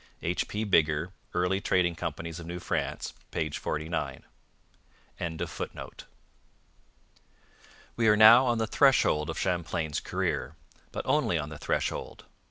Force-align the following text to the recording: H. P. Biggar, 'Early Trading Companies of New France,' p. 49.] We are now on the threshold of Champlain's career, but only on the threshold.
H. 0.23 0.47
P. 0.47 0.63
Biggar, 0.65 1.11
'Early 1.35 1.61
Trading 1.61 1.93
Companies 1.93 2.39
of 2.39 2.47
New 2.47 2.57
France,' 2.57 3.13
p. 3.29 3.51
49.] 3.51 4.25
We 7.95 8.07
are 8.07 8.17
now 8.17 8.47
on 8.47 8.57
the 8.57 8.65
threshold 8.65 9.29
of 9.29 9.37
Champlain's 9.37 9.99
career, 9.99 10.55
but 10.91 11.05
only 11.05 11.37
on 11.37 11.49
the 11.49 11.59
threshold. 11.59 12.25